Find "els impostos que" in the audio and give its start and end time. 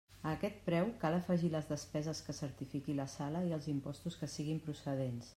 3.59-4.31